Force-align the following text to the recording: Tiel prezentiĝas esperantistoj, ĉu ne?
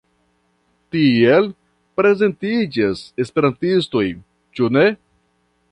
Tiel 0.95 1.49
prezentiĝas 2.01 3.05
esperantistoj, 3.25 4.05
ĉu 4.57 4.75
ne? 4.79 4.89